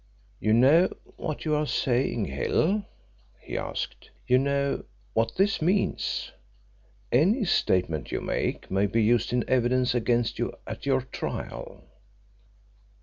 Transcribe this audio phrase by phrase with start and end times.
[0.39, 2.85] "You know what you are saying, Hill?"
[3.39, 4.09] he asked.
[4.25, 6.31] "You know what this means?
[7.11, 11.83] Any statement you make may be used in evidence against you at your trial."